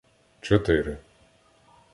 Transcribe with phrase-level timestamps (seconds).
[0.41, 0.97] Чотири